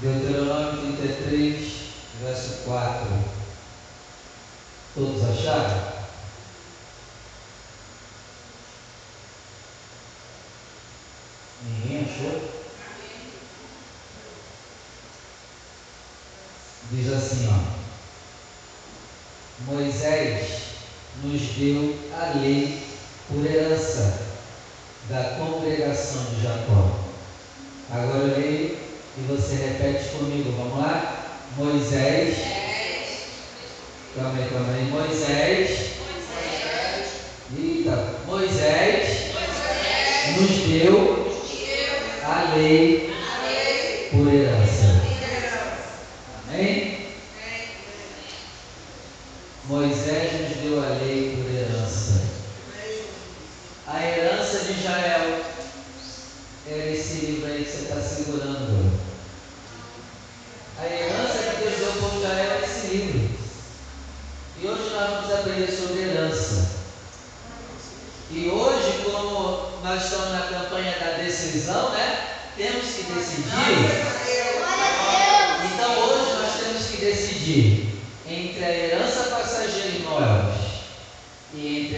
[0.00, 1.72] Deuteronômio 33,
[2.22, 3.08] verso 4.
[4.94, 5.92] Todos acharam?
[11.64, 12.48] Ninguém achou?
[16.92, 17.78] Diz assim, ó.
[19.64, 20.60] Moisés
[21.24, 22.86] nos deu a lei
[23.26, 24.28] por herança
[25.08, 27.00] da congregação de Jacó.
[27.90, 28.87] Agora eu leio
[29.18, 30.52] e você repete comigo.
[30.56, 31.40] Vamos lá?
[31.56, 32.38] Moisés.
[34.14, 34.38] Calma
[34.74, 34.90] aí.
[34.90, 35.98] Moisés.
[37.56, 39.32] Eita, Moisés,
[40.36, 41.28] nos deu
[42.22, 43.14] a lei
[44.10, 45.02] por herança.
[46.48, 47.08] Amém?
[49.64, 52.22] Moisés nos deu a lei por herança.
[53.86, 55.40] A herança de Israel
[56.70, 59.00] é esse livro aí que você está segurando.
[60.78, 63.30] A herança que Deus deu ao povo de Israel é esse livro.
[64.60, 66.78] E hoje nós vamos aprender sobre herança.
[68.30, 72.36] E hoje, como nós estamos na campanha da decisão, né?
[72.56, 73.46] Temos que decidir.
[75.64, 77.88] Então hoje nós temos que decidir
[78.26, 80.54] entre a herança passageira em nós
[81.54, 81.88] e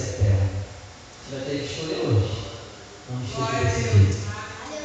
[0.00, 0.50] eterna.
[1.28, 2.42] Você vai ter que escolher hoje.
[3.08, 4.22] Vamos ter que decidir.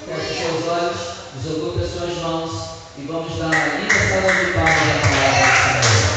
[0.07, 0.99] Feche seus olhos,
[1.35, 2.51] desocupe as suas mãos
[2.97, 5.87] e vamos dar uma linda salva de palmas à palavra do.
[5.87, 6.16] Senhor,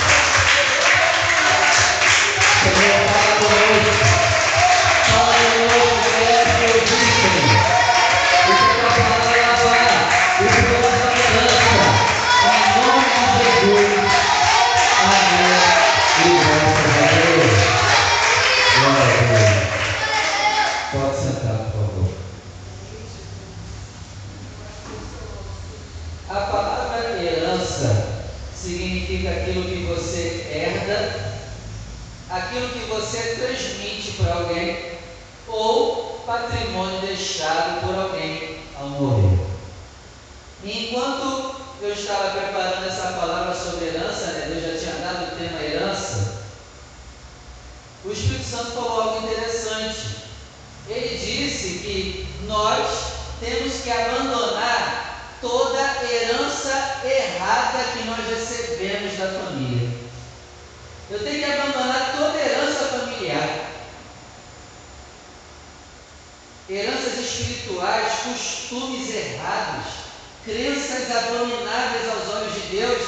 [67.33, 69.87] espirituais, costumes errados,
[70.45, 73.03] crenças abomináveis aos olhos de Deus,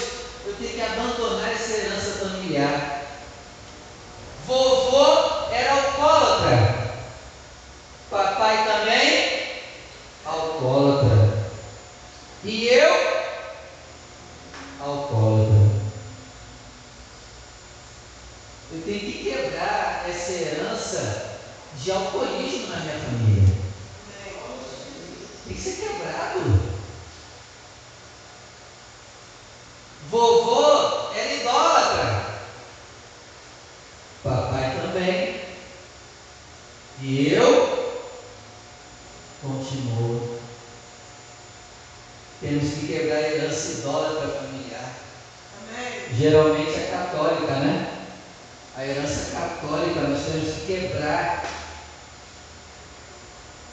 [0.44, 3.02] eu tenho que abandonar essa herança familiar.
[4.46, 6.92] Vovô era alcoólatra.
[8.10, 9.42] Papai também
[10.24, 11.48] alcoólatra.
[12.44, 13.12] E eu
[14.80, 15.82] alcoólatra.
[18.72, 21.38] Eu tenho que quebrar essa herança
[21.76, 23.54] de alcoolismo na minha família.
[25.46, 26.72] Tem que ser quebrado.
[30.22, 32.26] Vovô era idólatra.
[34.22, 35.40] Papai também.
[37.00, 38.06] E eu
[39.42, 40.38] continuo.
[42.40, 44.94] Temos que quebrar a herança idólatra familiar.
[46.16, 48.04] Geralmente é católica, né?
[48.76, 51.44] A herança católica nós temos que quebrar.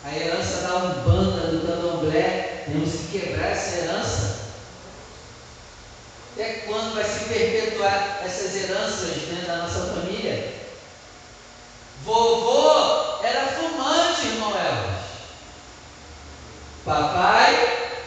[0.03, 4.38] A herança da Umbanda, do Candomblé, temos que quebrar essa herança.
[6.39, 10.55] Até quando vai se perpetuar essas heranças dentro da nossa família?
[12.01, 15.05] Vovô era fumante, irmão Elvis.
[16.85, 17.99] Papai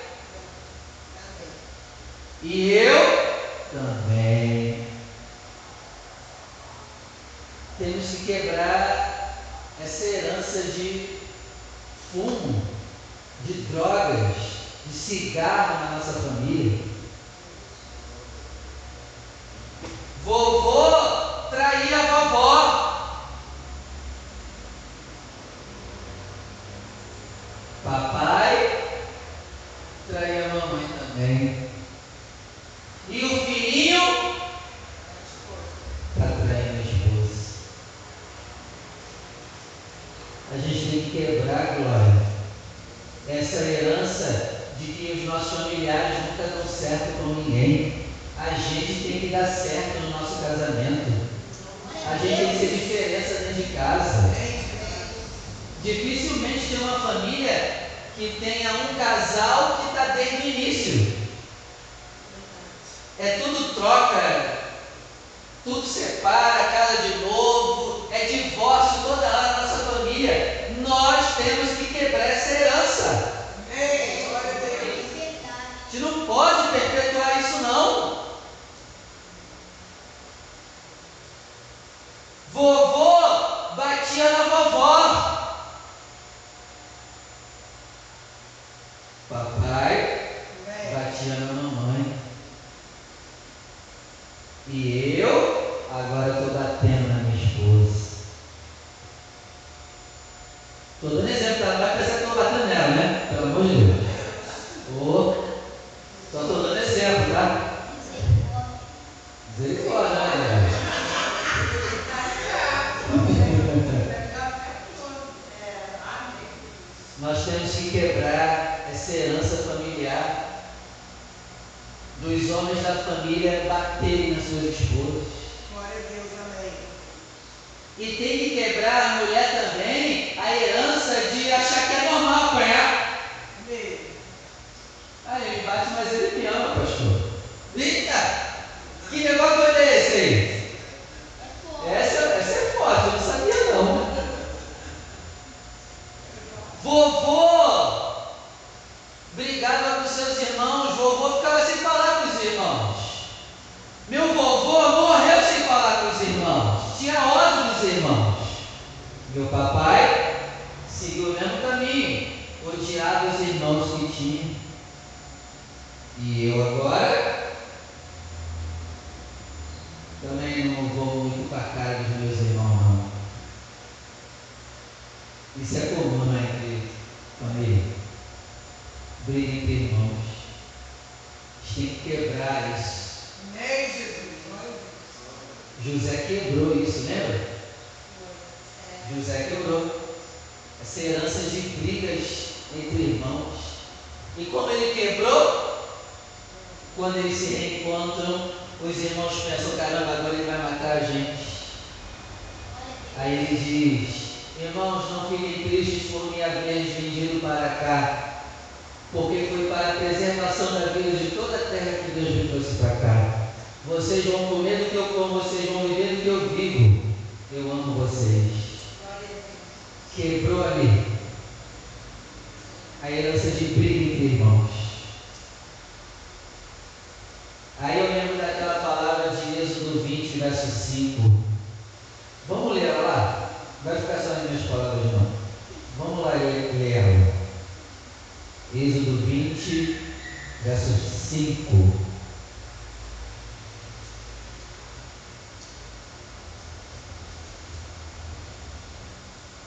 [2.42, 3.36] e eu
[3.70, 4.86] também.
[7.78, 9.44] Temos que quebrar
[9.78, 11.18] essa herança de
[12.10, 12.66] fumo,
[13.44, 14.36] de drogas,
[14.86, 16.81] de cigarro na nossa família.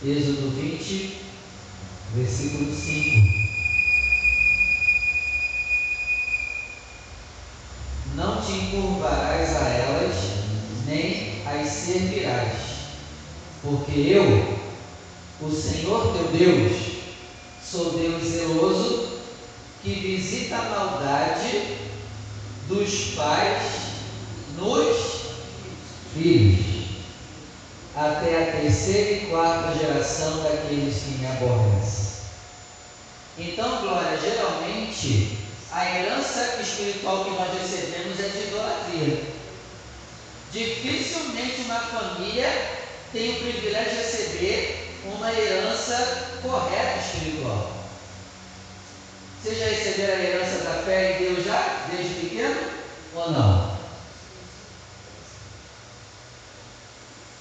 [0.07, 1.17] Êxodo 20,
[2.13, 3.27] versículo 5.
[8.13, 10.15] Não te encurvarás a elas,
[10.85, 12.53] nem as servirás,
[13.63, 14.59] porque eu,
[15.41, 16.97] o Senhor teu Deus,
[17.63, 19.21] sou Deus zeloso,
[19.81, 21.77] que visita a maldade
[22.67, 23.63] dos pais
[24.55, 24.97] nos
[26.13, 26.74] filhos
[27.95, 32.05] até a terceira e quarta geração daqueles que me aborrecem.
[33.37, 35.37] Então, Glória, geralmente
[35.71, 39.23] a herança espiritual que nós recebemos é de idolatria.
[40.51, 42.49] Dificilmente uma família
[43.11, 47.71] tem o privilégio de receber uma herança correta espiritual.
[49.41, 52.71] Vocês já receberam a herança da fé em Deus já, desde pequeno?
[53.13, 53.64] Ou não?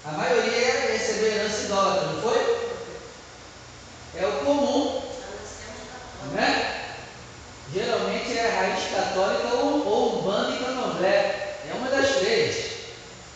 [0.06, 2.64] A maioria recebeu herança idólatra, não foi?
[4.16, 5.02] É o comum,
[6.34, 6.98] né?
[7.72, 11.58] Geralmente é a raiz católica ou, ou umbanda e candomblé.
[11.66, 12.72] É uma das três.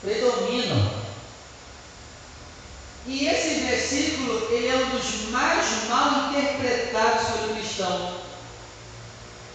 [0.02, 0.92] Predominam.
[3.06, 8.18] E esse versículo, ele é um dos mais mal interpretados pelo cristão.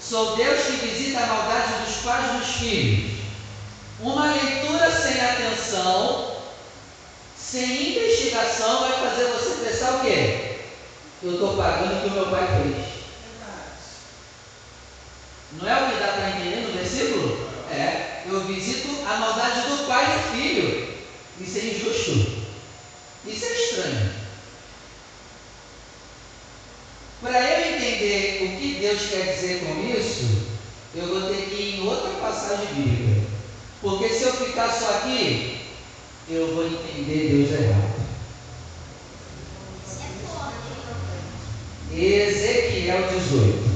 [0.02, 3.20] Sou Deus que visita a maldade dos pais nos filhos.
[4.00, 6.33] Uma leitura sem atenção
[7.54, 10.56] sem investigação vai fazer você pensar o quê?
[11.22, 12.88] Eu estou pagando o que o meu pai fez.
[13.30, 13.84] Verdade.
[15.52, 17.48] Não é o que dá para entender no versículo?
[17.70, 20.98] É, eu visito a maldade do pai e do filho.
[21.40, 22.44] Isso é injusto.
[23.28, 24.14] Isso é estranho.
[27.22, 30.48] Para eu entender o que Deus quer dizer com isso,
[30.96, 33.28] eu vou ter que ir em outra passagem bíblica.
[33.80, 35.63] Porque se eu ficar só aqui,
[36.30, 38.04] eu vou entender Deus errado.
[41.92, 43.74] Ezequiel 18.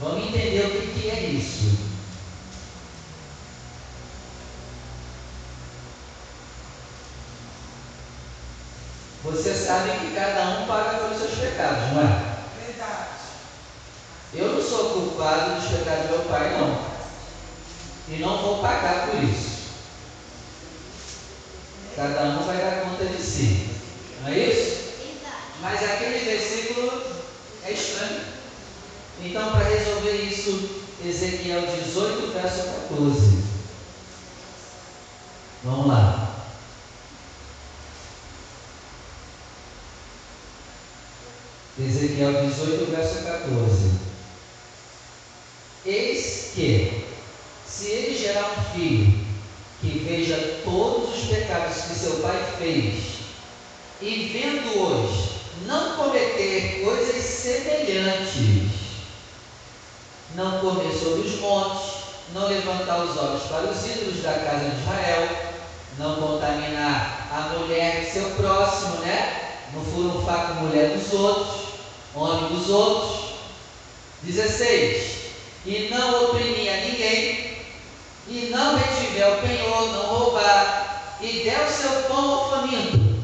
[0.00, 1.78] Vamos entender o que, que é isso.
[9.22, 12.66] Você sabe que cada um paga pelos seus pecados, não é?
[12.66, 13.08] Verdade.
[14.32, 16.90] Eu não sou culpado dos pecados do meu pai, não.
[18.08, 19.39] E não vou pagar por isso.
[22.00, 23.68] Cada um vai dar conta de si.
[24.22, 24.80] Não é isso?
[25.60, 27.02] Mas aquele versículo
[27.62, 28.22] é estranho.
[29.22, 33.44] Então, para resolver isso, Ezequiel 18, verso 14.
[35.62, 36.46] Vamos lá.
[41.78, 43.90] Ezequiel 18, verso 14.
[45.84, 47.04] Eis que,
[47.66, 49.30] se ele gerar um filho
[49.80, 53.20] que veja todos os pecados que seu pai fez,
[54.00, 55.30] e vendo-os
[55.66, 58.70] não cometer coisas semelhantes,
[60.34, 62.00] não comer sobre os montes,
[62.32, 65.28] não levantar os olhos para os ídolos da casa de Israel,
[65.98, 69.58] não contaminar a mulher de seu próximo, né?
[69.74, 71.60] Não furunfar com a mulher dos outros,
[72.14, 73.30] homem dos outros.
[74.22, 75.20] 16.
[75.66, 77.58] E não oprimir a ninguém,
[78.28, 80.89] e não retiver o penhor, não roubar,
[81.22, 83.20] e der o seu pão ao faminto,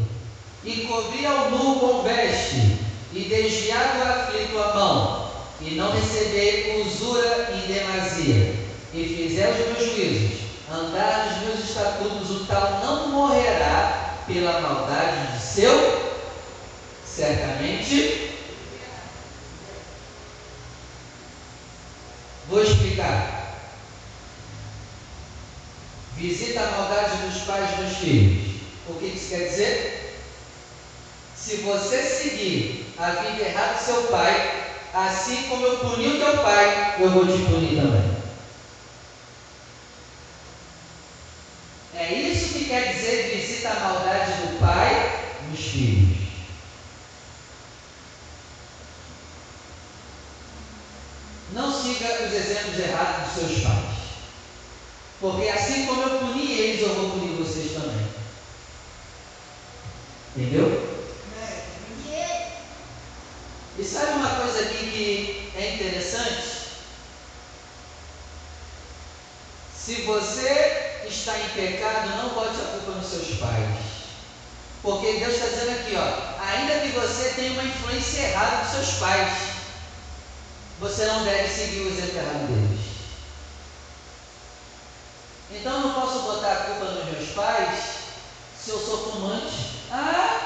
[0.65, 2.79] e cobrir ao nu com veste,
[3.13, 8.55] e desviar do aflito a mão, e não receber usura em demasia,
[8.93, 15.33] e fizer os meus juízos, andar nos meus estatutos, o tal não morrerá pela maldade
[15.33, 16.17] de seu,
[17.05, 18.33] certamente.
[22.49, 23.36] Vou explicar.
[26.17, 28.63] Visita a maldade dos pais dos filhos.
[28.89, 30.19] O que isso quer dizer?
[31.37, 36.39] Se você seguir a vida errada do seu pai, assim como eu puni o teu
[36.39, 38.17] pai, eu vou te punir também.
[41.95, 46.17] É isso que quer dizer visita a maldade do pai nos filhos.
[51.53, 53.97] Não siga os exemplos errados dos seus pais.
[55.21, 58.07] Porque assim como eu puni eles, eu vou punir vocês também.
[60.37, 60.97] Entendeu?
[63.79, 66.57] E sabe uma coisa aqui que é interessante?
[69.77, 73.77] Se você está em pecado, não bote a culpa nos seus pais.
[74.83, 78.99] Porque Deus está dizendo aqui, ó, ainda que você tenha uma influência errada dos seus
[78.99, 79.33] pais,
[80.81, 82.86] você não deve seguir o exemplo errado deles.
[85.67, 87.75] Então não posso botar a culpa nos meus pais
[88.57, 89.81] se eu sou fumante.
[89.91, 90.37] Ah,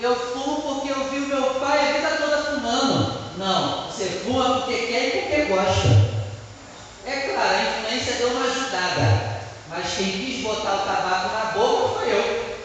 [0.00, 3.36] eu fumo porque eu vi o meu pai a vida toda fumando.
[3.36, 5.86] Não, você fuma porque quer e porque gosta.
[7.04, 11.88] É claro, a influência deu uma ajudada, mas quem quis botar o tabaco na boca
[11.98, 12.56] foi eu.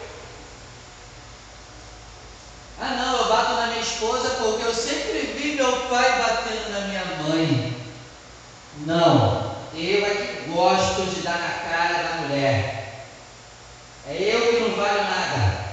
[2.80, 6.80] Ah não, eu bato na minha esposa porque eu sempre vi meu pai batendo na
[6.86, 7.76] minha mãe.
[8.86, 9.45] Não,
[9.78, 13.04] eu é que gosto de dar na cara da mulher.
[14.08, 15.66] É eu que não valho nada.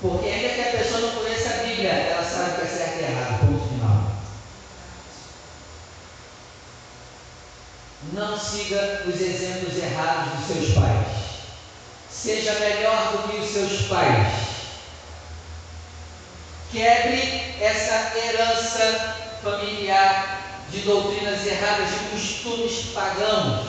[0.00, 3.04] Porque ainda que a pessoa não conheça a Bíblia, ela sabe que é certo e
[3.04, 4.12] errado, ponto final.
[8.12, 11.06] Não siga os exemplos errados dos seus pais.
[12.08, 14.46] Seja melhor do que os seus pais.
[16.70, 20.35] Quebre essa herança familiar
[20.70, 23.68] de doutrinas erradas, de costumes pagãos.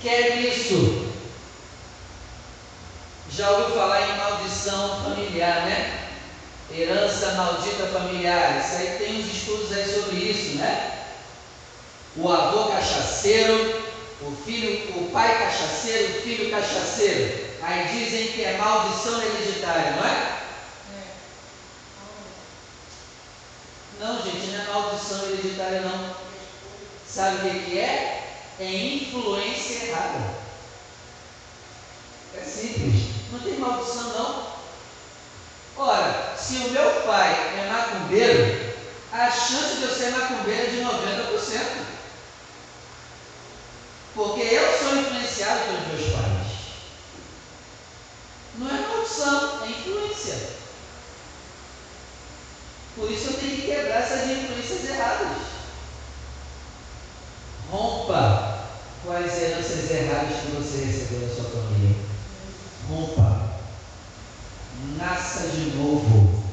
[0.00, 1.10] Quebre isso.
[3.30, 6.08] Já ouviu falar em maldição familiar, né?
[6.70, 8.60] Herança maldita familiar.
[8.60, 11.06] Isso aí tem uns estudos aí sobre isso, né?
[12.16, 13.82] O avô cachaceiro,
[14.20, 17.52] o filho, o pai cachaceiro, o filho cachaceiro.
[17.62, 20.32] Aí dizem que é maldição hereditária, não é?
[24.00, 26.01] Não, gente, não é maldição hereditária, não.
[27.14, 28.40] Sabe o que, é?
[28.58, 30.34] É influência errada.
[32.34, 33.10] É simples.
[33.30, 34.52] Não tem maldição, não.
[35.76, 38.74] Ora, se o meu pai é macumbeiro,
[39.12, 41.86] a chance de eu ser macumbeiro é de 90%.
[44.14, 46.52] Porque eu sou influenciado pelos meus pais.
[48.54, 50.50] Não é maldição, é influência.
[52.96, 55.51] Por isso eu tenho que quebrar essas influências erradas.
[57.72, 58.68] Rompa
[59.02, 61.96] com as heranças erradas que você recebeu da sua família.
[62.86, 63.42] Rompa.
[64.98, 66.44] Nasça de novo.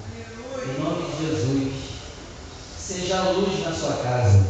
[0.63, 1.73] Em nome de Jesus.
[2.79, 4.45] Seja luz na sua casa.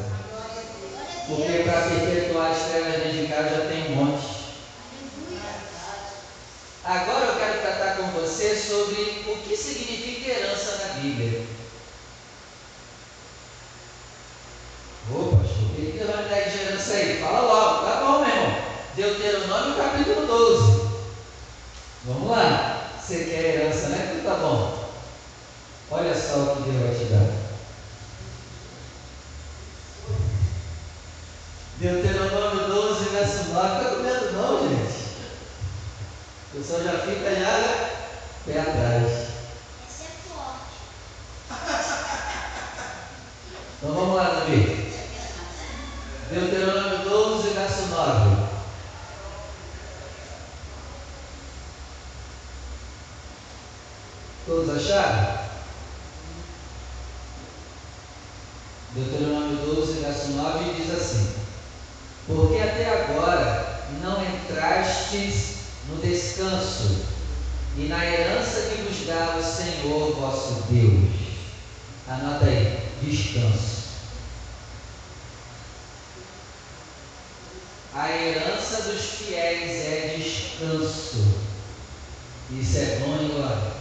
[1.27, 4.39] Porque para perpetuar as trevas dentro de casa já tem um monte.
[6.85, 11.45] Agora eu quero tratar com você sobre o que significa herança na Bíblia.
[15.11, 17.19] Ô pastor, o que Deus vai me dar de herança aí?
[17.19, 18.61] Fala logo, tá bom, meu irmão.
[19.39, 20.89] Deuteronômio capítulo 12.
[22.05, 22.89] Vamos lá.
[22.99, 24.19] Você quer herança, né?
[24.19, 24.89] Então tá bom.
[25.91, 27.31] Olha só o que Deus vai te dar.
[31.77, 33.77] Deuteronômio 12, verso 9.
[33.77, 34.99] Fica com medo não, gente.
[36.53, 37.89] O pessoal já fica já
[38.45, 39.29] pé atrás.
[39.87, 40.79] Esse é forte.
[43.77, 44.93] Então vamos lá, Davi.
[46.29, 48.49] Deuteronômio 12, verso 9.
[54.49, 55.37] Todos acharam?
[58.95, 61.35] Deuteronômio 12, verso 9 diz assim:
[62.25, 64.23] Porque até agora não
[65.11, 67.03] no descanso
[67.75, 71.09] e na herança que vos dá o Senhor vosso Deus.
[72.07, 73.79] Anota aí, descanso.
[77.95, 81.39] A herança dos fiéis é descanso.
[82.51, 83.73] Isso é bom, Glória?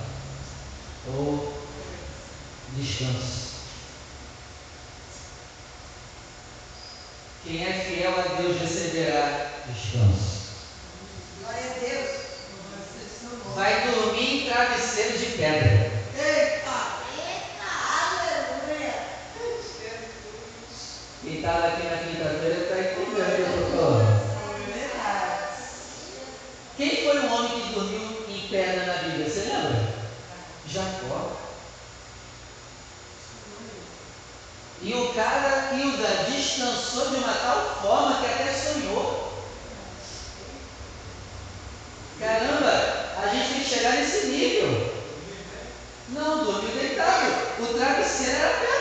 [1.08, 1.52] Ou
[2.74, 3.48] descanso.
[7.44, 10.38] Quem é fiel a Deus receberá descanso.
[11.40, 12.10] Glória a Deus.
[13.54, 15.90] Vai dormir em travesseiro de pedra.
[16.14, 16.98] Eita!
[17.16, 17.70] Eita!
[18.02, 18.94] Aleluia!
[21.22, 24.18] Quem estava aqui na quinta-feira está entendendo, doutor.
[26.76, 29.28] Quem foi o homem que dormiu em pedra na Bíblia?
[29.28, 29.94] Você lembra?
[30.68, 31.48] Jacó.
[35.18, 39.34] E cara, Hilda, descansou de uma tal forma que até sonhou.
[42.20, 44.94] Caramba, a gente tem que chegar nesse nível.
[46.10, 47.32] Não, dormiu deitado.
[47.58, 48.77] O travesseiro era pedra.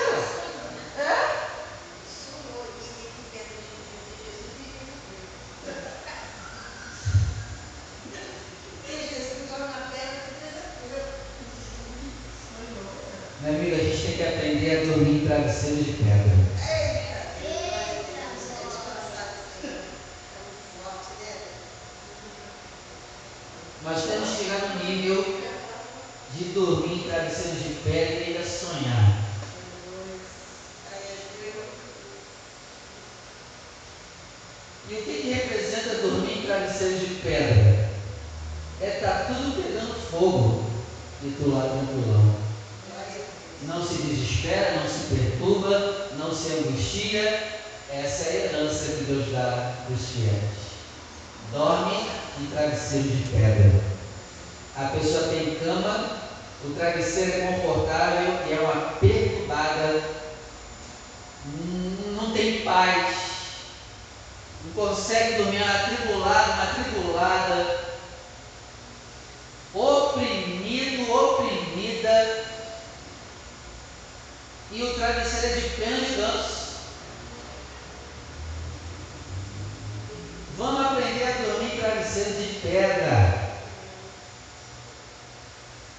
[13.42, 16.48] Minha amiga, a gente tem que aprender a dormir em travesseiro de pedra.
[23.84, 25.24] Nós temos que chegar no nível
[26.34, 29.28] de dormir em travesseiro de pedra e ainda sonhar.
[34.90, 37.90] E o que, que representa dormir em travesseiro de pedra?
[38.82, 40.64] É estar tudo pegando fogo
[41.22, 42.48] de tu lado tranquilão.
[43.64, 47.64] Não se desespera, não se perturba, não se angustia.
[47.90, 50.68] Essa é a herança que Deus dá dos fiéis.
[51.54, 51.96] Dorme
[52.42, 53.82] em travesseiro de pedra.
[54.76, 56.18] A pessoa tem cama,
[56.66, 60.04] o travesseiro é confortável e é uma perturbada.
[62.18, 63.16] Não tem paz.
[64.66, 66.68] Não consegue dormir, é uma.
[69.74, 72.46] Oprimido, oprimida.
[74.70, 76.57] E o travesseiro é de pena de ganso.
[80.58, 83.48] Vamos aprender a dormir em travesseiro de pedra.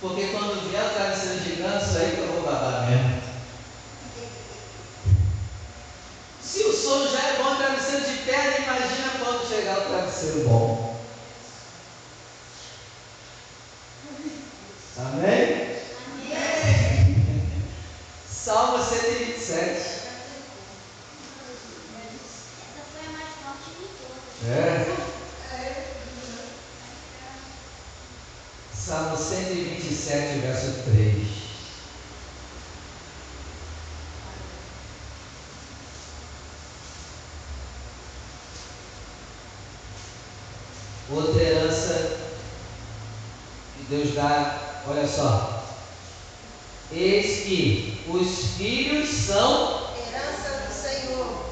[0.01, 3.23] Porque quando vier o travesseiro de ganso, aí que eu vou babar mesmo.
[6.43, 10.99] Se o sono já é bom, travesseiro de pedra, imagina quando chegar o travesseiro bom.
[14.99, 15.69] Amém?
[18.49, 19.59] Salmo 127.
[19.59, 20.09] Essa
[22.93, 24.19] foi a mais forte de todas.
[24.49, 24.97] É.
[28.75, 31.29] Salmo 127, verso 3.
[41.11, 42.19] Outra herança
[44.21, 45.65] olha só.
[46.91, 51.45] Eis que os filhos são Herança do Senhor.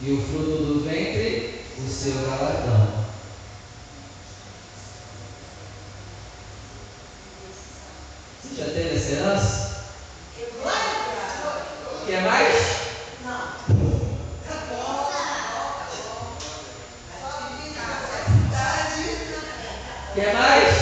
[0.00, 3.04] e o fruto do ventre, o seu galardão.
[8.42, 9.68] Você já Já teve essa herança?
[12.06, 12.78] Quer mais?
[20.18, 20.74] Quer mais?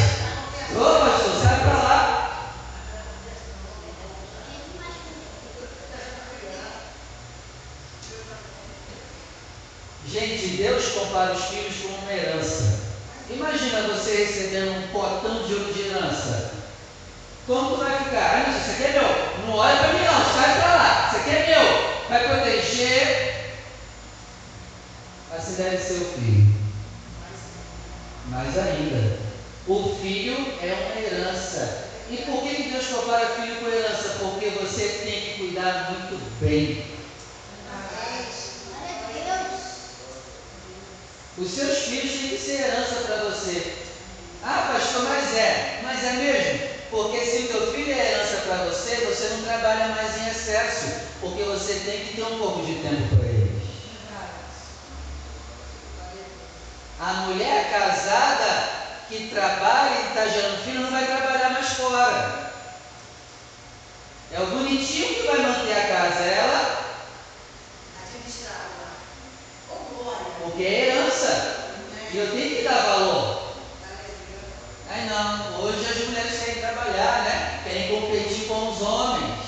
[0.74, 2.56] Ô pastor, sai pra lá.
[10.08, 12.80] Gente, Deus compara os filhos com uma herança.
[13.28, 16.52] Imagina você recebendo um potão de ouro de herança.
[17.46, 18.46] Como tu vai ficar?
[18.46, 19.46] Ah, isso aqui é meu.
[19.46, 21.08] Não olha para mim não, sai para lá.
[21.08, 22.08] Isso aqui é meu.
[22.08, 23.56] Vai proteger.
[25.36, 26.56] Assim deve ser o filho.
[28.26, 29.18] Mais ainda,
[29.68, 31.86] o filho é uma herança.
[32.10, 34.16] E por que Deus compara filho com herança?
[34.18, 36.96] Porque você tem que cuidar muito bem
[41.38, 43.85] Os seus filhos têm que ser herança para você.
[44.42, 45.80] Ah, pastor, mas é.
[45.82, 46.68] Mas é mesmo?
[46.90, 50.86] Porque se o teu filho é herança para você, você não trabalha mais em excesso.
[51.20, 53.62] Porque você tem que ter um pouco de tempo para eles.
[56.98, 58.68] A mulher casada
[59.08, 62.52] que trabalha e está gerando filho não vai trabalhar mais fora.
[64.32, 66.22] É o bonitinho que vai manter a casa.
[66.22, 66.86] Ela
[70.46, 71.74] porque é herança.
[72.12, 73.45] E eu tenho que dar valor.
[74.96, 77.60] Aí não, hoje as mulheres querem trabalhar, né?
[77.64, 79.44] Querem competir com os homens.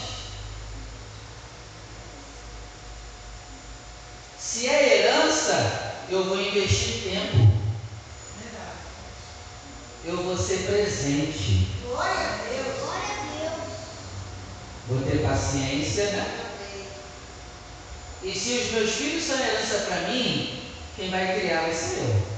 [4.39, 7.49] Se é herança, eu vou investir tempo.
[10.05, 11.69] Eu vou ser presente.
[11.83, 12.79] Glória a Deus.
[12.81, 13.69] Glória a Deus.
[14.87, 16.45] Vou ter paciência, né?
[18.23, 20.63] E se os meus filhos são herança para mim,
[20.95, 22.38] quem vai criar vai ser eu.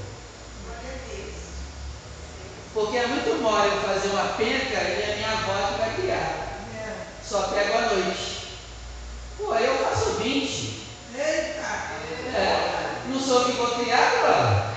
[2.81, 6.57] Porque é muito mole eu fazer uma penca e a minha avó que vai criar.
[7.23, 8.57] Só pego à noite.
[9.37, 10.87] Pô, eu faço 20.
[11.13, 11.61] Eita!
[12.35, 14.71] É, não sou que vou criar, agora.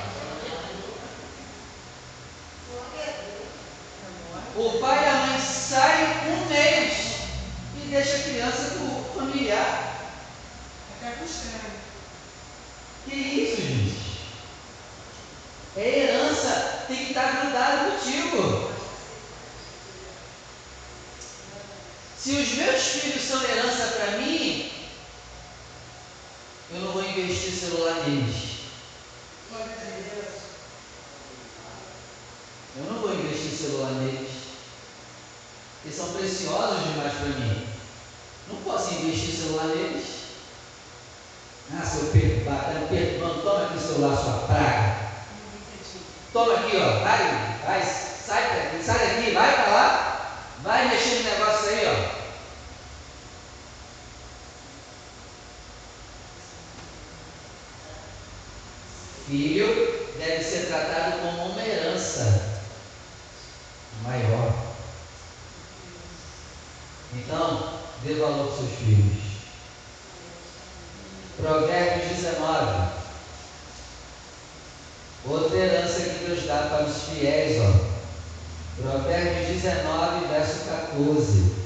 [4.54, 7.20] O pai e a mãe saem um mês
[7.74, 10.10] e deixa a criança com o familiar.
[11.00, 11.72] Até custando.
[13.06, 14.20] Que isso, gente?
[15.76, 18.70] É herança, tem que estar grudado contigo.
[22.18, 24.72] Se os meus filhos são herança para mim,
[26.72, 28.54] eu não vou investir celular neles.
[32.76, 34.30] Eu não vou investir celular neles.
[35.84, 37.68] Eles são preciosos demais para mim.
[38.48, 40.04] Não posso investir celular neles.
[41.72, 45.03] Ah, seu Pedro, toma aqui o celular, sua praga.
[46.34, 51.30] Toma aqui, ó, vai, vai, sai daqui, sai daqui, vai para lá, vai mexer no
[51.30, 52.24] negócio aí, ó.
[59.28, 62.64] Filho deve ser tratado como uma herança
[64.02, 64.52] maior.
[67.14, 69.22] Então, dê valor para seus filhos.
[71.36, 73.04] Provérbios 19.
[75.26, 78.82] Outra herança que Deus dá para os fiéis, ó.
[78.82, 81.64] Provérbios 19, verso 14.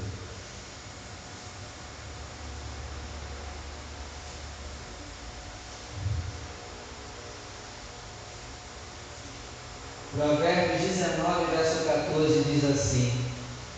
[10.19, 13.25] Provérbios 19, verso 14 diz assim: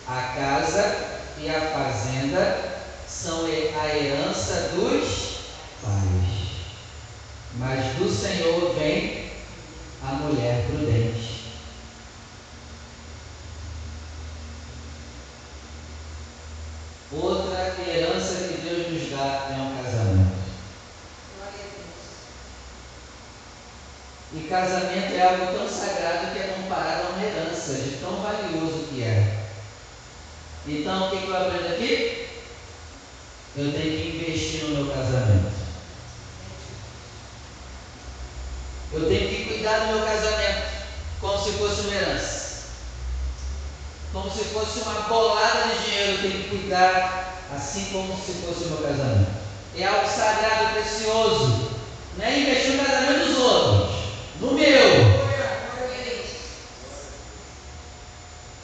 [0.08, 0.96] A casa
[1.38, 5.36] e a fazenda são a herança dos
[5.80, 6.64] pais.
[7.58, 9.30] Mas do Senhor vem
[10.02, 11.52] a mulher prudente.
[17.12, 20.42] Outra herança que Deus nos dá é um casamento.
[24.34, 28.86] E casamento é algo tão sagrado que é comparado a uma herança, de tão valioso
[28.88, 29.44] que é.
[30.66, 32.28] Então, o que, que eu aprendo aqui?
[33.56, 35.52] Eu tenho que investir no meu casamento.
[38.94, 40.62] Eu tenho que cuidar do meu casamento
[41.20, 42.62] como se fosse uma herança.
[44.14, 48.64] Como se fosse uma bolada de dinheiro, eu tenho que cuidar assim como se fosse
[48.64, 49.30] o meu casamento.
[49.76, 51.70] É algo sagrado, precioso.
[52.18, 53.96] Não é investir no casamento dos outros,
[54.40, 55.22] no meu.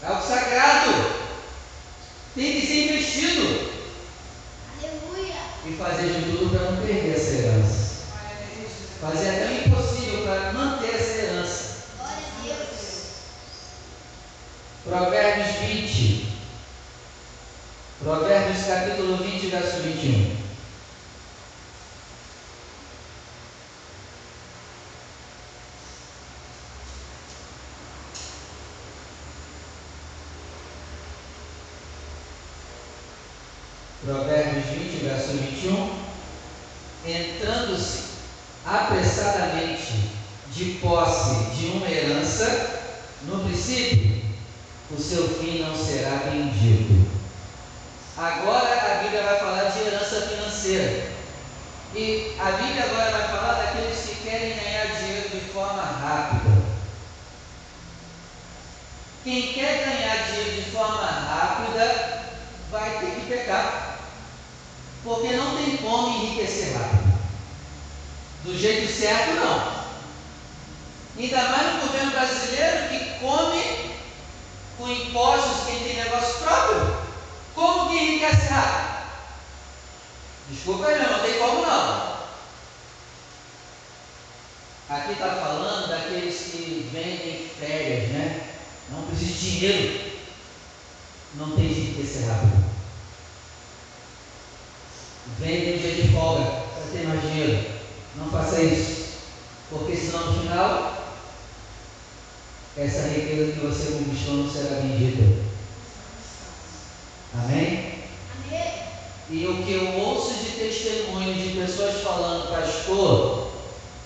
[0.03, 1.19] É algo sagrado.
[2.35, 3.71] Tem que ser investido.
[4.79, 5.35] Aleluia.
[5.67, 7.89] E fazer de tudo para não perder essa herança.
[9.01, 11.85] Fazer até o impossível para manter essa herança.
[11.97, 12.99] Glória a Deus.
[14.85, 16.29] Provérbios 20,
[18.01, 20.37] Provérbios capítulo 20, verso 21.
[34.05, 35.91] Provérbios 20, verso 21.
[37.05, 38.05] Entrando-se
[38.65, 40.13] apressadamente
[40.53, 42.81] de posse de uma herança,
[43.25, 44.23] no princípio,
[44.91, 47.09] o seu fim não será bendito.
[48.19, 51.13] Agora a Bíblia vai falar de herança financeira.
[51.95, 56.63] E a Bíblia agora vai falar daqueles que querem ganhar dinheiro de forma rápida.
[59.23, 62.25] Quem quer ganhar dinheiro de forma rápida
[62.73, 64.01] vai ter que pecar.
[65.05, 67.19] Porque não tem como enriquecer rápido.
[68.43, 69.79] Do jeito certo, não.
[71.19, 73.91] Ainda mais no governo brasileiro que come
[74.79, 76.97] com impostos quem tem negócio próprio.
[77.57, 78.99] Como que enriquece rápido?
[80.49, 82.19] Desculpa aí, não tem como não.
[84.89, 88.49] Aqui está falando daqueles que vendem férias, né?
[88.91, 90.13] Não precisa de dinheiro.
[91.35, 92.65] Não tem de enriquecer rápido.
[95.39, 97.71] Vendem dia de folga para ter mais dinheiro.
[98.15, 99.19] Não faça isso.
[99.69, 100.98] Porque senão no final
[102.79, 105.43] essa riqueza que você conquistou não será bendita.
[107.35, 108.05] Amém?
[108.37, 108.73] Amém?
[109.31, 113.51] E o que eu ouço de testemunho de pessoas falando, pastor,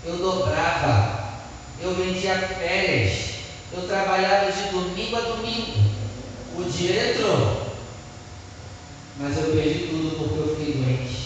[0.04, 1.42] eu dobrava,
[1.80, 3.35] eu vendia férias,
[3.74, 5.78] eu trabalhava de domingo a domingo,
[6.56, 7.76] o dinheiro entrou,
[9.18, 11.22] mas eu perdi tudo porque eu fiquei doente.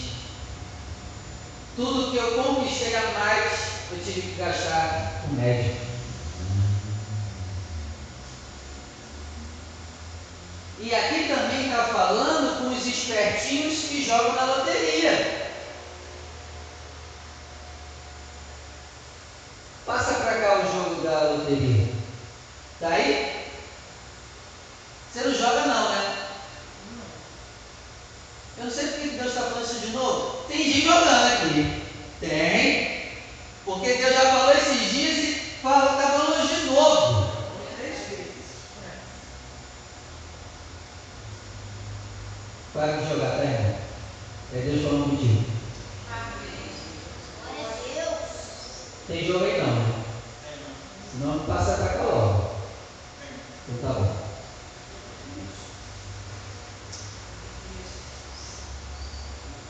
[1.77, 3.53] Tudo que eu conquistei a mais,
[3.91, 5.86] eu tive que gastar com médico.
[10.79, 15.51] E aqui também está falando com os espertinhos que jogam na loteria.
[19.85, 21.87] Passa para cá o jogo da loteria.
[22.79, 23.47] Tá aí?
[25.11, 26.27] Você não joga não, né?
[28.57, 30.43] Eu não sei por que Deus está falando isso de novo.
[30.47, 31.83] Tem gente jogando aqui.
[32.19, 33.17] Tem.
[33.65, 37.37] Porque Deus já falou esses dias e fala, está falando de novo.
[42.77, 43.75] Para de jogar, tá, irmão?
[44.53, 45.45] É Deus falando contigo.
[49.07, 50.03] Tem jogo aí não, né?
[51.11, 52.55] Senão passa pra cá logo.
[53.67, 54.15] Então tá bom.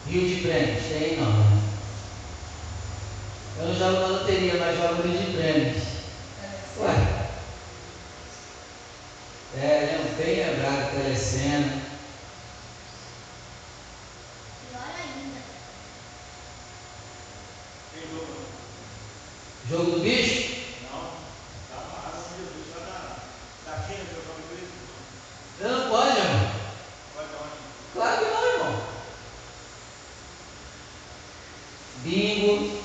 [0.07, 1.61] Rio de Prêmios, tem aí não, né?
[3.57, 5.83] Eu não jogo na loteria, mas jogo Rio de Prêmios.
[6.79, 7.27] Ué.
[9.55, 11.87] É, bem lembrado, telecena.
[19.69, 20.61] Jogo do bicho?
[20.89, 21.11] Não.
[21.69, 23.17] Tá massa, Jesus está na.
[23.65, 24.71] Tá aqui no jogo do bicho?
[25.59, 26.51] Não pode, irmão.
[27.13, 27.57] Pode onde?
[27.93, 28.83] Claro que não, irmão.
[31.97, 32.81] Bingo.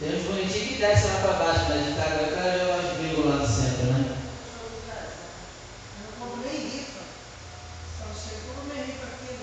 [0.00, 2.98] Tem uns bonitinhos que descem lá para baixo, mas de cara, eu quero jogar os
[2.98, 4.16] bingo lá no centro, né?
[6.00, 7.00] Eu não compro nem rifa.
[7.98, 9.36] Só chegou no rifa aqui.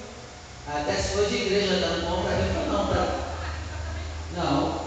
[0.68, 3.36] Até se for de igreja, não compra rifa não, tá?
[4.34, 4.86] Não.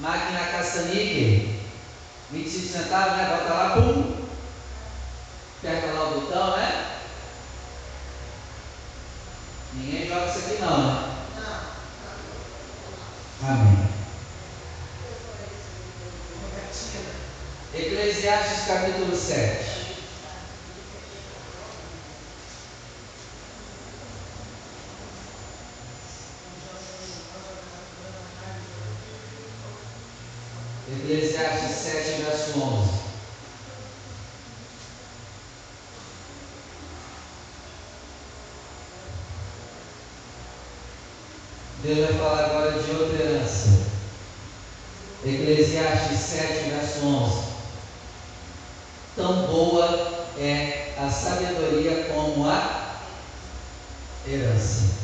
[0.00, 1.58] Máquina caça-níquel,
[2.30, 3.28] 25 centavos, né?
[3.28, 4.26] Bota lá, pum,
[5.58, 6.98] aperta lá o botão, né?
[9.74, 11.14] Ninguém joga isso aqui não, né?
[13.42, 13.88] Amém.
[17.74, 19.78] Eclesiastes capítulo 7.
[30.90, 32.98] Eclesiastes 7, verso 11.
[41.88, 43.68] Deus vai falar agora de outra herança.
[45.24, 47.42] Eclesiastes 7, verso 11.
[49.16, 52.98] Tão boa é a sabedoria como a
[54.28, 54.98] herança.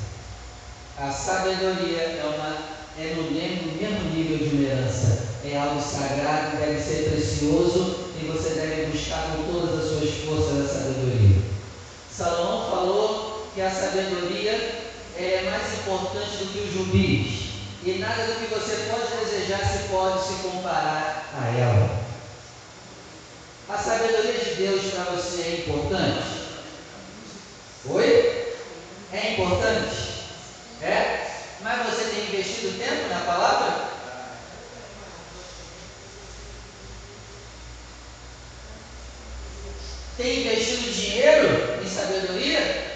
[0.99, 6.59] A sabedoria é, uma, é no mesmo, mesmo nível de uma herança é algo sagrado,
[6.59, 11.43] deve ser precioso e você deve buscar com todas as suas forças a sabedoria.
[12.11, 14.84] Salomão falou que a sabedoria
[15.17, 17.45] é mais importante do que os jubis
[17.85, 22.05] e nada do que você pode desejar se pode se comparar a ela.
[23.69, 26.45] A sabedoria de Deus para você é importante?
[27.87, 28.57] Oi?
[29.13, 30.25] É importante?
[30.83, 31.27] É?
[31.61, 33.95] Mas você tem investido tempo na palavra?
[40.17, 42.95] Tem investido dinheiro em sabedoria?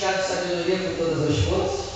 [0.00, 1.90] Tem buscado sabedoria com todas as forças?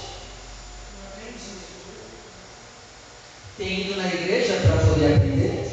[3.56, 5.72] Tem ido na igreja para poder aprender?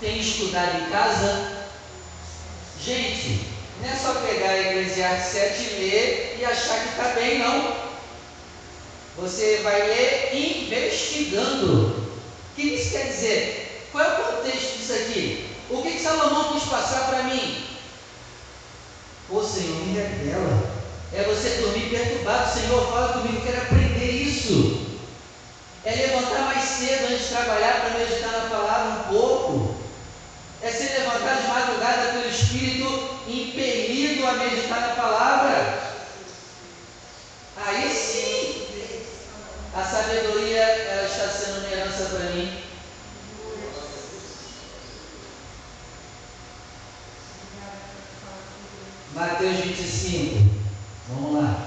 [0.00, 1.68] Tem estudado em casa?
[2.84, 3.46] Gente,
[3.80, 7.74] não é só pegar Eclesiastes 7 e ler e achar que está bem, não.
[9.16, 11.86] Você vai ler investigando.
[11.86, 13.88] O que isso quer dizer?
[13.92, 15.48] Qual é o contexto disso aqui?
[15.70, 17.69] O que, que Salomão quis passar para mim?
[19.50, 20.70] Senhor, me revela.
[21.12, 22.52] É você dormir perturbado.
[22.52, 24.86] Senhor, fala comigo, eu quero aprender isso.
[25.84, 29.74] É levantar mais cedo antes de trabalhar para meditar na palavra um pouco.
[30.62, 35.80] É se levantar de madrugada pelo Espírito impelido a meditar na palavra.
[37.56, 38.66] Aí sim,
[39.74, 42.59] a sabedoria ela está sendo uma herança para mim.
[49.14, 50.50] Mateus 25.
[51.08, 51.66] Vamos lá.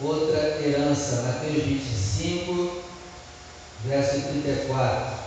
[0.00, 2.82] Outra herança, Mateus 25,
[3.84, 5.18] verso 34.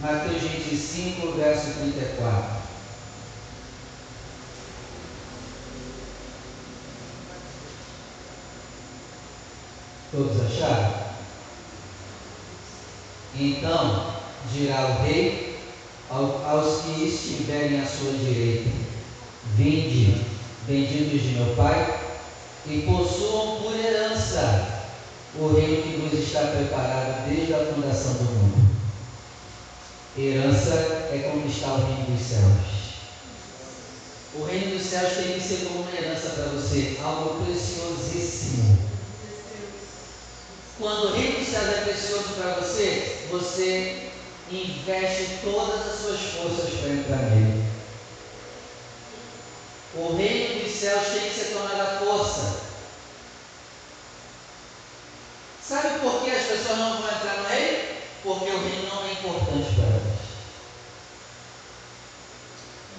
[0.00, 2.65] Mateus 25, verso 34.
[10.12, 11.06] Todos acharam?
[13.34, 14.14] Então
[14.52, 15.58] dirá o rei
[16.08, 18.70] aos que estiverem à sua direita:
[19.56, 20.24] Vinde,
[20.66, 22.00] benditos de meu Pai,
[22.66, 24.84] e possuam por herança
[25.38, 28.76] o reino que vos está preparado desde a fundação do mundo.
[30.16, 30.72] Herança
[31.12, 32.86] é conquistar o reino dos céus.
[34.34, 38.85] O reino dos céus tem que ser como uma herança para você, algo preciosíssimo.
[40.78, 44.10] Quando o reino dos céus é precioso para você, você
[44.50, 47.64] investe todas as suas forças para entrar nele.
[49.94, 52.60] O reino dos céus tem que ser tornado a força.
[55.66, 57.96] Sabe por que as pessoas não vão entrar reino?
[58.22, 60.26] Porque o reino não é importante para elas.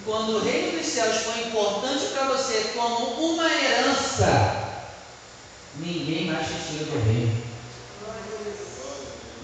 [0.04, 4.82] Quando o reino dos céus for importante para você como uma herança,
[5.76, 7.47] ninguém mais te tira do reino.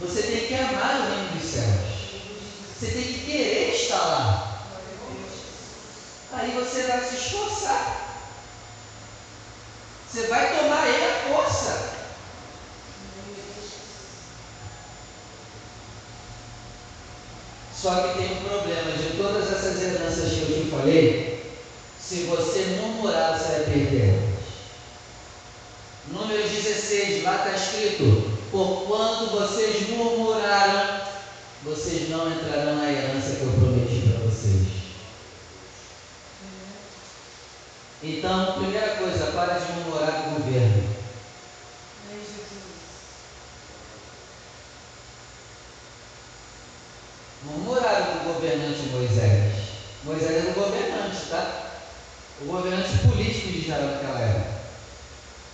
[0.01, 1.95] Você tem que amar o reino dos céus.
[2.79, 4.63] Você tem que querer estar lá.
[6.33, 8.05] Aí você vai se esforçar.
[10.11, 11.95] Você vai tomar ele a força.
[17.85, 21.55] Só que tem um problema de todas essas heranças que eu te falei.
[22.01, 24.35] Se você murmurar, você vai perder.
[26.09, 28.39] Número 16, lá está escrito:
[29.05, 31.03] Porquanto vocês murmuraram,
[31.63, 34.67] vocês não entrarão na herança que eu prometi para vocês.
[38.03, 40.95] Então, primeira coisa, para de murmurar com o governo.
[47.45, 49.53] Murmuraram com o governante Moisés.
[50.05, 51.73] Moisés era o governante, tá?
[52.41, 54.55] O governante político de Israel naquela época.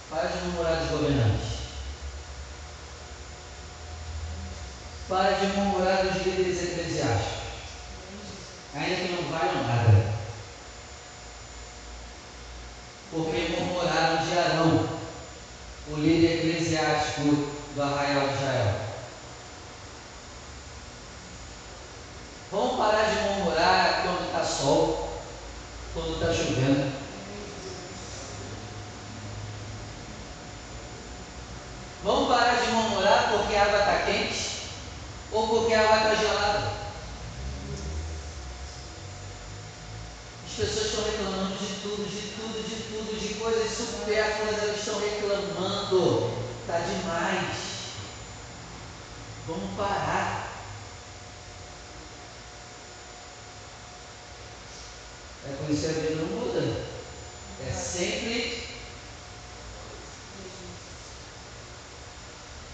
[0.08, 1.49] Para de murmurar dos governantes.
[5.10, 7.40] Para de murmurar dos líderes eclesiásticos.
[8.76, 10.12] Ainda que não valham nada.
[13.10, 14.88] Porque murmuraram de Arão,
[15.88, 18.74] o líder eclesiástico do arraial de Israel.
[22.52, 25.22] Vamos parar de murmurar quando está sol,
[25.92, 26.92] quando está chovendo.
[32.04, 34.50] Vamos parar de murmurar porque a água está quente
[35.32, 36.72] ou porque a água está gelada.
[40.46, 45.00] As pessoas estão reclamando de tudo, de tudo, de tudo, de coisas supérfluas, elas estão
[45.00, 46.40] reclamando.
[46.62, 47.56] Está demais.
[49.46, 50.50] Vamos parar.
[55.48, 56.84] É por isso que a vida não muda.
[57.66, 58.70] É sempre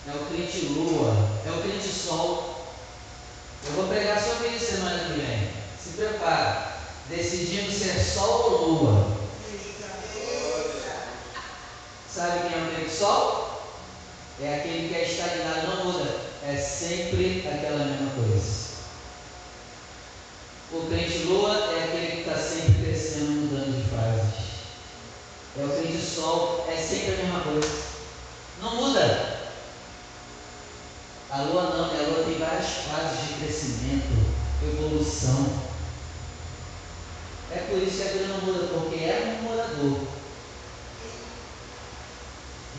[0.09, 2.65] é o crente lua, é o crente sol.
[3.67, 5.51] Eu vou pregar sobre isso semana que vem.
[5.83, 6.77] Se prepara.
[7.09, 9.17] Decidindo ser sol ou lua.
[12.09, 13.75] Sabe quem é o crente sol?
[14.41, 16.21] É aquele que é estagnado, não muda.
[16.45, 18.67] É sempre aquela mesma coisa.
[20.73, 24.47] O crente lua é aquele que está sempre crescendo, mudando de fases.
[25.59, 27.69] É o crente sol, é sempre a mesma coisa.
[28.61, 29.37] Não muda.
[31.29, 32.01] A lua não, né?
[32.01, 33.35] a lua tem várias fases de
[33.87, 35.67] crescimento, evolução.
[37.53, 40.01] É por isso que a não muda, porque é um morador.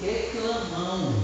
[0.01, 1.23] Reclamão.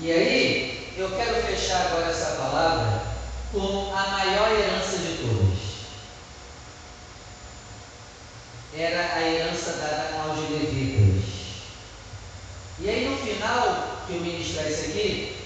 [0.00, 3.02] E aí, eu quero fechar agora essa palavra
[3.52, 5.64] com a maior herança de todas.
[8.76, 11.24] Era a herança dada aos levitas.
[12.80, 15.36] E aí no final que eu ministrar isso aqui,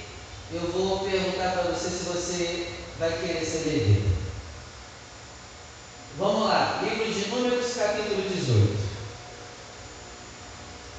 [0.53, 4.09] eu vou perguntar para você se você vai querer ser levita.
[6.17, 8.79] Vamos lá, livro de Números, capítulo 18.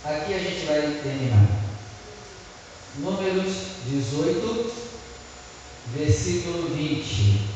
[0.05, 1.47] Aqui a gente vai terminar.
[2.99, 3.53] Números
[3.87, 4.71] 18,
[5.97, 7.49] versículo 20.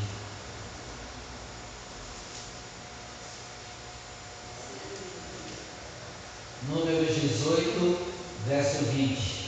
[6.69, 8.13] Números 18,
[8.47, 9.43] verso 20.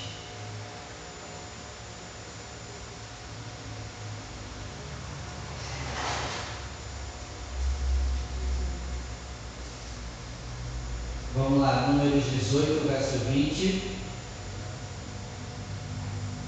[11.35, 12.23] Vamos lá, Números
[12.55, 13.95] 18, verso 20.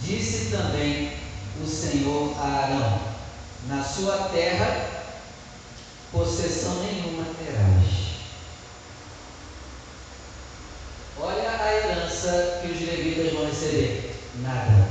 [0.01, 1.11] Disse também
[1.61, 3.01] o Senhor a Arão:
[3.67, 5.03] Na sua terra
[6.11, 8.07] possessão nenhuma terás.
[11.19, 14.87] Olha a herança que os levitas vão receber: nada.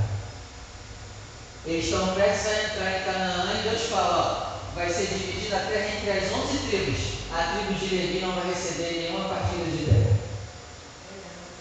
[1.65, 5.61] Eles estão prestes a entrar em Canaã e Deus fala: ó, vai ser dividida a
[5.61, 7.17] terra entre as onze tribos.
[7.33, 10.16] A tribo de Levi não vai receber nenhuma partida de terra.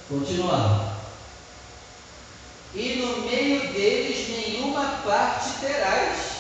[0.08, 0.96] Continuando
[2.76, 6.36] e no meio deles nenhuma parte terás.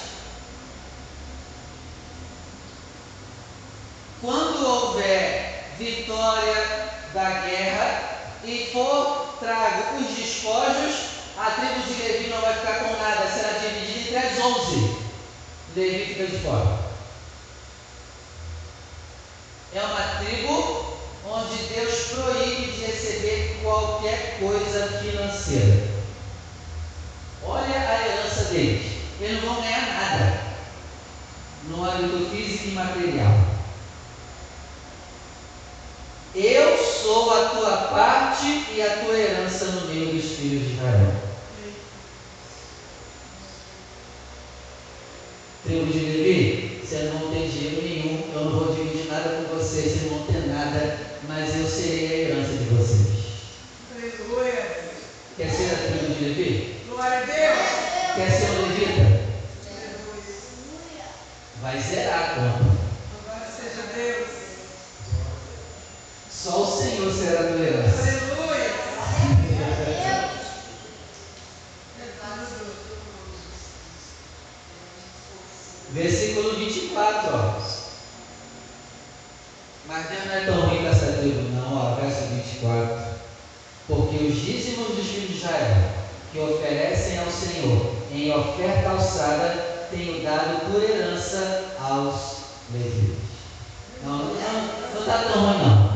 [4.20, 10.96] Quando houver vitória da guerra e for trago os despojos,
[11.38, 14.98] a tribo de Levi não vai ficar com nada, será dividida entre as onze.
[15.76, 16.86] Levi fica de fora.
[19.74, 20.75] É uma tribo
[21.36, 25.88] onde Deus proíbe de receber qualquer coisa financeira.
[27.44, 28.96] Olha a herança deles.
[29.20, 30.42] Eles não vão ganhar nada
[31.68, 33.56] no âmbito físico e material.
[36.34, 41.16] Eu sou a tua parte e a tua herança no meio dos filhos de Israel.
[45.64, 47.25] Tribo de Levi, você não
[49.26, 50.98] nada com vocês, vocês não ter nada,
[51.28, 53.26] mas eu serei a herança de vocês.
[53.92, 54.86] Aleluia.
[55.36, 56.82] Quer ser a tribo de Levi?
[56.88, 58.16] Glória a Deus.
[58.16, 59.26] Quer ser um levita?
[61.62, 62.66] Vai zerar a conta.
[63.14, 64.28] Louvado seja Deus.
[66.30, 68.02] Só o Senhor será a tua herança.
[68.02, 68.76] Aleluia.
[75.94, 77.45] Versículo 24, ó.
[80.26, 80.84] Não é tão ruim
[81.20, 81.96] tribo, não, ó.
[81.96, 83.16] Verso 24.
[83.88, 85.92] Porque os dízimos dos filhos de Israel,
[86.32, 92.38] que oferecem ao Senhor em oferta alçada, tenho dado por herança aos
[92.74, 93.18] levitas.
[94.04, 94.34] Não, não,
[94.94, 95.96] não está tão ruim, não.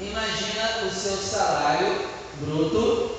[0.00, 2.08] Imagina o seu salário
[2.40, 3.14] bruto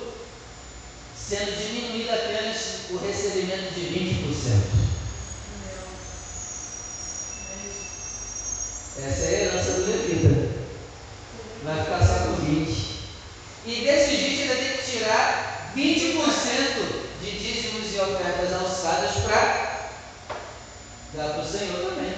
[1.17, 4.94] sendo diminuído apenas o recebimento de 20%.
[8.97, 10.55] Essa é a herança do levita.
[11.63, 12.95] Vai ficar só com 20.
[13.65, 19.89] E desses 20 ainda tem que tirar 20% de dízimos e ofertas alçadas para
[21.13, 22.15] dar para o Senhor também.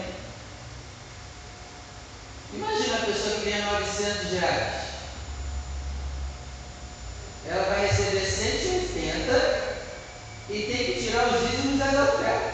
[2.53, 4.87] Imagina a pessoa que ganha 900 reais.
[7.49, 9.77] Ela vai receber 180
[10.49, 12.46] e tem que tirar os dízimos das ofertas.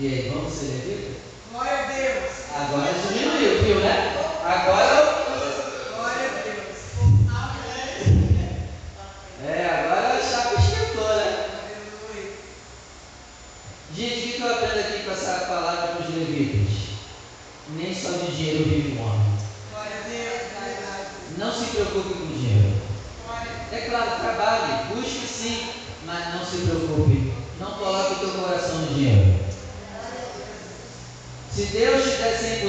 [0.00, 1.18] E aí, vamos ser levita?
[1.50, 2.30] Glória a Deus.
[2.54, 4.16] Agora diminuiu, viu, né?
[4.44, 4.97] Agora,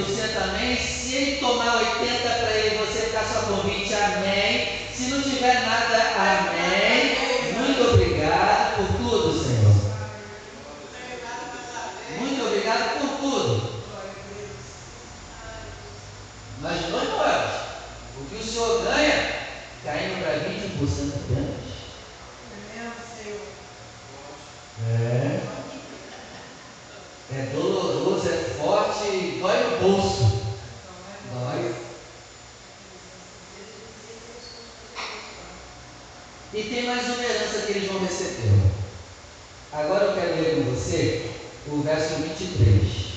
[0.02, 0.76] você também.
[0.76, 4.68] Se ele tomar 80% para ele, você ficar só com 20%, amém.
[4.94, 6.49] Se não tiver nada, amém.
[41.66, 43.10] o verso 23.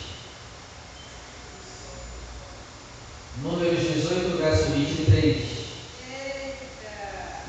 [3.42, 5.64] Números 18, verso 23.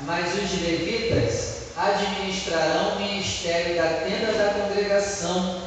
[0.05, 5.61] Mas os levitas administrarão o ministério da tenda da congregação,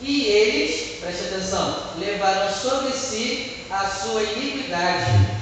[0.00, 5.39] e eles, preste atenção, levarão sobre si a sua iniquidade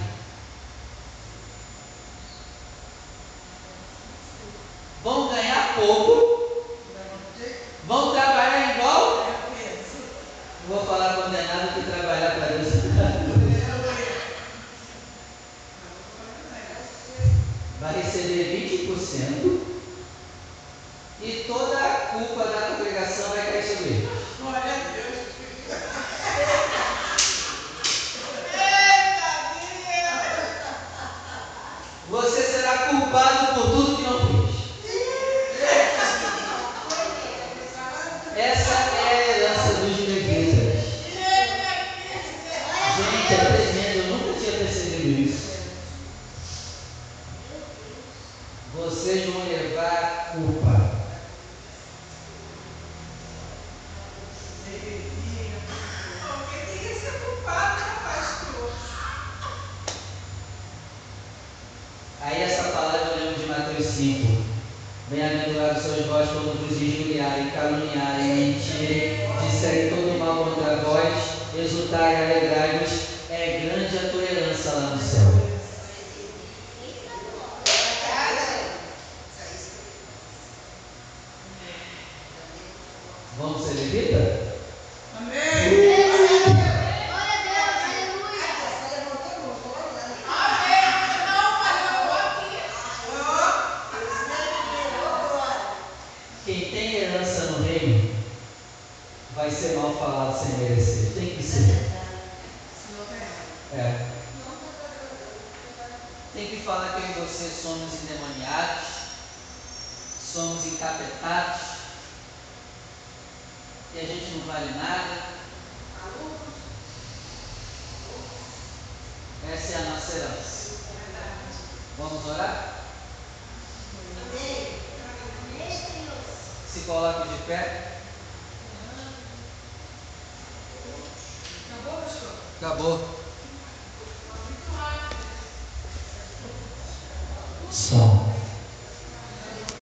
[66.19, 71.15] vós quando vos injuriarem, caluniarem, mentirem, disserem todo mal contra vós,
[71.57, 72.91] exultai e alegrai-vos,
[73.31, 75.48] é grande a tua herança lá no céu.